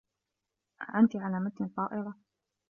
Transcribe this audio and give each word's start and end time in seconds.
أأنتِ 0.81 1.15
على 1.15 1.39
متن 1.39 1.63
الطّائرة. 1.65 2.15